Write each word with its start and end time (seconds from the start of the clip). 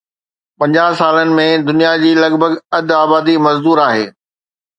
پنجاهه 0.59 0.95
سالن 1.01 1.29
۾ 1.41 1.45
دنيا 1.67 1.91
جي 2.05 2.11
لڳ 2.23 2.33
ڀڳ 2.41 2.53
اڌ 2.79 2.87
آبادي 3.03 3.35
مزدور 3.45 3.77
آهي 3.87 4.05